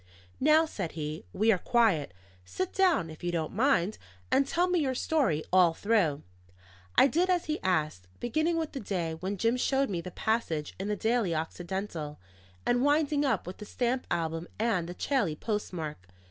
[0.39, 2.11] "Now," said he, "we are quiet.
[2.43, 3.99] Sit down, if you don't mind,
[4.31, 6.23] and tell me your story all through."
[6.97, 10.73] I did as he asked, beginning with the day when Jim showed me the passage
[10.79, 12.19] in the Daily Occidental,
[12.65, 16.07] and winding up with the stamp album and the Chailly postmark.